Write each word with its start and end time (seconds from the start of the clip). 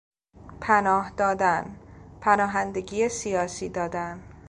پناه 0.61 1.11
دادن، 1.11 1.75
پناهندگی 2.21 3.09
سیاسی 3.09 3.69
دادن 3.69 4.23